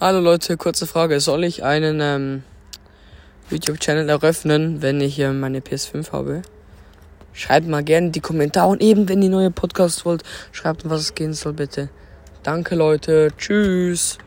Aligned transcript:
Hallo 0.00 0.20
Leute, 0.20 0.56
kurze 0.56 0.86
Frage. 0.86 1.18
Soll 1.18 1.42
ich 1.42 1.64
einen 1.64 2.00
ähm, 2.00 2.44
YouTube-Channel 3.50 4.08
eröffnen, 4.08 4.80
wenn 4.80 5.00
ich 5.00 5.18
äh, 5.18 5.32
meine 5.32 5.58
PS5 5.58 6.12
habe? 6.12 6.42
Schreibt 7.32 7.66
mal 7.66 7.82
gerne 7.82 8.06
in 8.06 8.12
die 8.12 8.20
Kommentare 8.20 8.68
und 8.68 8.80
eben, 8.80 9.08
wenn 9.08 9.22
ihr 9.22 9.28
neue 9.28 9.50
Podcasts 9.50 10.04
wollt, 10.04 10.22
schreibt, 10.52 10.88
was 10.88 11.00
es 11.00 11.14
gehen 11.16 11.34
soll, 11.34 11.54
bitte. 11.54 11.88
Danke 12.44 12.76
Leute, 12.76 13.32
tschüss. 13.36 14.18